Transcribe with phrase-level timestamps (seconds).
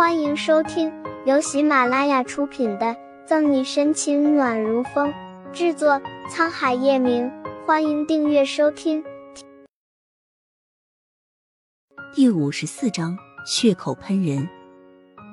[0.00, 0.90] 欢迎收听
[1.26, 2.86] 由喜马拉雅出品的
[3.26, 5.12] 《赠你深情暖如风》，
[5.52, 7.30] 制作沧海夜明。
[7.66, 9.04] 欢迎订阅收听。
[12.14, 14.48] 第五十四章血口喷人。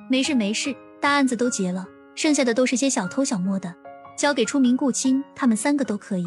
[0.09, 3.73] 没事没事，大案子都结了，剩下的都是些小偷小摸的，
[4.17, 6.25] 交给出名顾青他们三个都可以。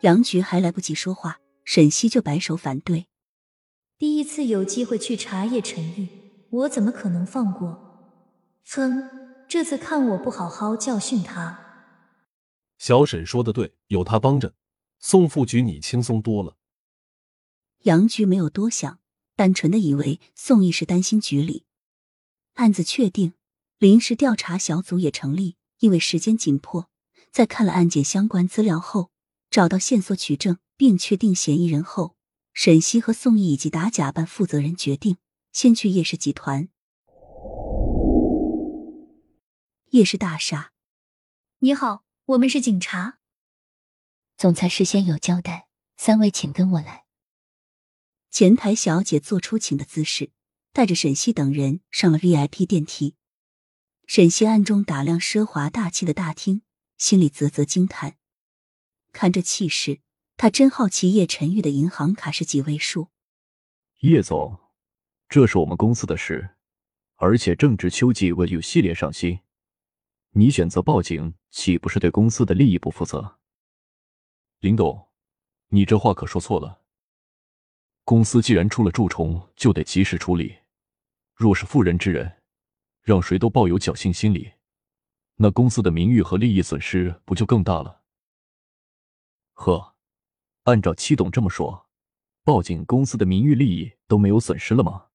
[0.00, 1.36] 杨局还来不及说话，
[1.66, 3.04] 沈西就摆手反对。
[3.98, 6.23] 第一次有机会去查叶晨玉。
[6.54, 8.62] 我怎么可能放过？
[8.64, 9.10] 哼，
[9.48, 11.58] 这次看我不好好教训他！
[12.78, 14.54] 小沈说的对，有他帮着，
[15.00, 16.56] 宋副局你轻松多了。
[17.82, 19.00] 杨局没有多想，
[19.34, 21.66] 单纯的以为宋义是担心局里
[22.54, 23.34] 案子确定，
[23.78, 25.56] 临时调查小组也成立。
[25.80, 26.88] 因为时间紧迫，
[27.30, 29.10] 在看了案件相关资料后，
[29.50, 32.16] 找到线索取证并确定嫌疑人后，
[32.54, 35.16] 沈西和宋义以及打假办负责人决定。
[35.54, 36.68] 先去叶氏集团。
[39.90, 40.72] 叶氏大厦，
[41.60, 43.20] 你好，我们是警察。
[44.36, 47.04] 总裁事先有交代，三位请跟我来。
[48.32, 50.32] 前台小姐做出请的姿势，
[50.72, 53.14] 带着沈西等人上了 VIP 电梯。
[54.08, 56.62] 沈西暗中打量奢华大气的大厅，
[56.98, 58.16] 心里啧啧惊叹。
[59.12, 60.00] 看这气势，
[60.36, 63.10] 他真好奇叶晨玉的银行卡是几位数。
[64.00, 64.63] 叶总。
[65.28, 66.56] 这是我们公司的事，
[67.16, 69.40] 而且正值秋季 VU 系列上新，
[70.30, 73.38] 你选择报警，岂不是对公司的利益不负责？
[74.60, 75.08] 林董，
[75.68, 76.82] 你这话可说错了。
[78.04, 80.56] 公司既然出了蛀虫，就得及时处理。
[81.34, 82.42] 若是妇人之仁，
[83.02, 84.52] 让谁都抱有侥幸心理，
[85.36, 88.02] 那公司的名誉和利益损失不就更大了？
[89.54, 89.96] 呵，
[90.64, 91.88] 按照七董这么说，
[92.44, 95.06] 报警公司的名誉利益都没有损失了吗？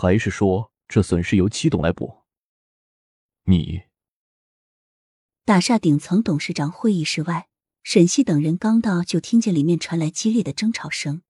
[0.00, 2.22] 还是说这损失由七董来补？
[3.44, 3.82] 你
[5.44, 7.50] 大厦顶层董事长会议室外，
[7.82, 11.20] 沈西等人刚到，就听见里面传来激烈的争吵声。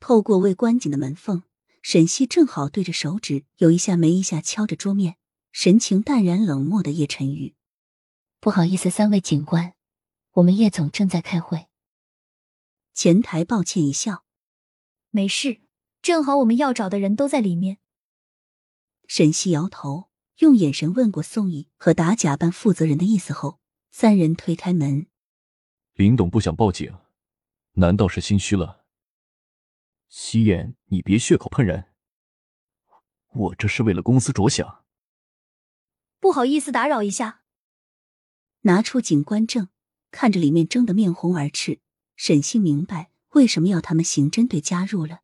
[0.00, 1.44] 透过未关紧的门缝，
[1.80, 5.16] 沈西正好对着手指有一下没一下敲着桌面，
[5.50, 7.54] 神情淡然冷漠的叶晨宇。
[8.38, 9.72] 不好意思，三位警官，
[10.32, 11.68] 我们叶总正在开会。
[12.92, 14.24] 前台抱歉一笑，
[15.10, 15.62] 没事。
[16.02, 17.78] 正好我们要找的人都在里面。
[19.06, 23.60] 沈西摇头，用眼神问过宋毅和打假办负责人的意思后，
[23.90, 25.06] 三人推开门。
[25.94, 26.94] 林董不想报警，
[27.72, 28.84] 难道是心虚了？
[30.08, 31.86] 西燕，你别血口喷人，
[33.32, 34.84] 我这是为了公司着想。
[36.20, 37.42] 不好意思打扰一下。
[38.62, 39.68] 拿出警官证，
[40.10, 41.80] 看着里面争得面红耳赤，
[42.16, 45.20] 沈西明白为什么要他们刑侦队加入了。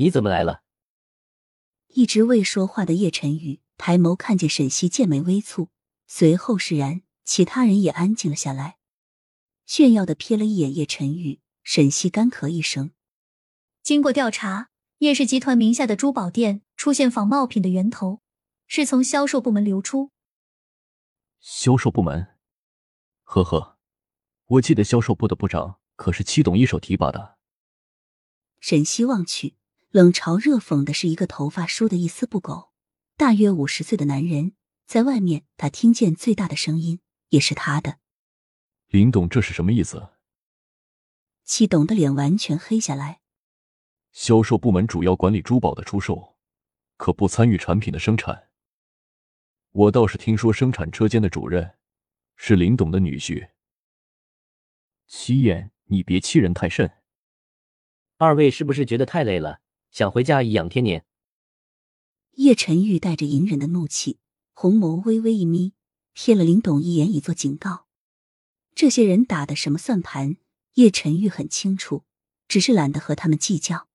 [0.00, 0.62] 你怎么来了？
[1.88, 5.68] 一直未说话的叶晨宇抬眸看见沈西，剑眉微蹙，
[6.06, 8.78] 随后释然，其他人也安静了下来，
[9.66, 11.40] 炫耀的瞥了一眼叶晨宇。
[11.62, 12.92] 沈西干咳一声
[13.84, 18.22] ：“经过调查，叶氏集团名下的珠宝店出现仿冒品的源头，
[18.66, 20.10] 是从销售部门流出。
[21.40, 22.38] 销售部门？
[23.24, 23.76] 呵呵，
[24.46, 27.36] 我记得销售部的部长可是七董一手提拔的。”
[28.60, 29.59] 沈西望去。
[29.90, 32.70] 冷嘲热讽的是一个头发梳得一丝不苟、
[33.16, 34.52] 大约五十岁的男人，
[34.86, 37.98] 在外面他听见最大的声音也是他的。
[38.86, 40.10] 林董，这是什么意思？
[41.42, 43.20] 戚董的脸完全黑下来。
[44.12, 46.36] 销售部门主要管理珠宝的出售，
[46.96, 48.50] 可不参与产品的生产。
[49.72, 51.78] 我倒是听说生产车间的主任
[52.36, 53.50] 是林董的女婿。
[55.08, 56.88] 戚燕，你别欺人太甚。
[58.18, 59.59] 二位是不是觉得太累了？
[59.90, 61.04] 想回家颐养天年。
[62.32, 64.18] 叶晨玉带着隐忍的怒气，
[64.52, 65.72] 红眸微微一眯，
[66.14, 67.86] 瞥了林董一眼，以作警告。
[68.74, 70.36] 这些人打的什么算盘？
[70.74, 72.04] 叶晨玉很清楚，
[72.46, 73.88] 只是懒得和他们计较。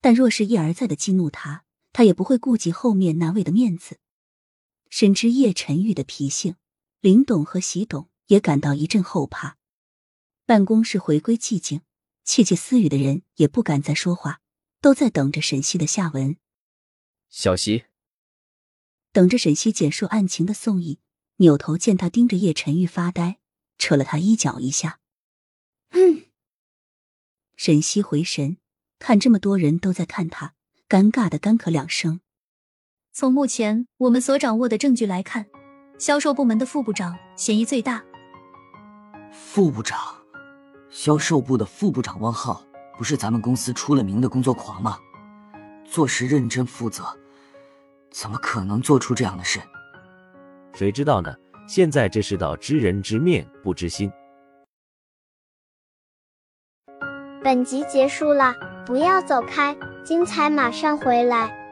[0.00, 3.98] 但若是一而再的激怒他，他也不会顾及后面那位的面子。
[4.90, 6.56] 深知叶晨玉的脾性，
[7.00, 9.56] 林董和席董也感到一阵后怕。
[10.44, 11.80] 办公室回归寂静，
[12.24, 14.42] 窃窃私语的人也不敢再说话。
[14.84, 16.36] 都在等着沈西的下文。
[17.30, 17.84] 小溪
[19.12, 21.00] 等着沈西简述案情的宋义
[21.36, 23.38] 扭头见他盯着叶晨玉发呆，
[23.78, 25.00] 扯了他衣角一下。
[25.92, 26.26] 嗯。
[27.56, 28.58] 沈西回神，
[28.98, 30.52] 看这么多人都在看他，
[30.86, 32.20] 尴尬的干咳两声。
[33.10, 35.46] 从目前我们所掌握的证据来看，
[35.98, 38.04] 销售部门的副部长嫌疑最大。
[39.32, 40.22] 副部长，
[40.90, 42.66] 销售部的副部长汪浩。
[42.96, 44.98] 不是咱们公司出了名的工作狂吗？
[45.84, 47.04] 做事认真负责，
[48.10, 49.60] 怎么可能做出这样的事？
[50.72, 51.34] 谁知道呢？
[51.66, 54.10] 现在这世道，知人知面不知心。
[57.42, 58.54] 本集结束了，
[58.86, 61.63] 不要走开，精彩马上回来。